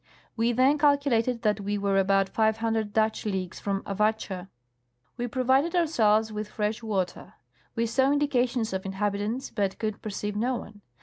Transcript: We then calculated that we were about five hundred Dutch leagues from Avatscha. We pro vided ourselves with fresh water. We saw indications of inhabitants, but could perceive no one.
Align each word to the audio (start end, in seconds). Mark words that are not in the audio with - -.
We 0.35 0.51
then 0.51 0.79
calculated 0.79 1.43
that 1.43 1.59
we 1.61 1.77
were 1.77 1.99
about 1.99 2.27
five 2.27 2.57
hundred 2.57 2.91
Dutch 2.91 3.23
leagues 3.23 3.59
from 3.59 3.83
Avatscha. 3.83 4.47
We 5.15 5.27
pro 5.27 5.43
vided 5.43 5.75
ourselves 5.75 6.31
with 6.33 6.49
fresh 6.49 6.81
water. 6.81 7.35
We 7.75 7.85
saw 7.85 8.11
indications 8.11 8.73
of 8.73 8.83
inhabitants, 8.83 9.51
but 9.51 9.77
could 9.77 10.01
perceive 10.01 10.35
no 10.35 10.55
one. 10.55 10.81